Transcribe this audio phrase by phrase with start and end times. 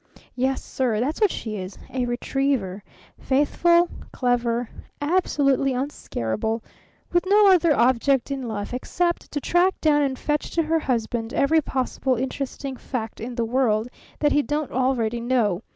[0.35, 2.83] Yes, sir, that's what she is a retriever;
[3.19, 4.67] faithful, clever,
[4.99, 6.63] absolutely unscarable,
[7.13, 11.35] with no other object in life except to track down and fetch to her husband
[11.35, 15.61] every possible interesting fact in the world that he don't already know.